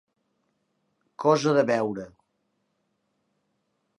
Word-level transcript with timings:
Cosa 1.25 1.53
de 1.59 1.65
veure. 1.71 2.07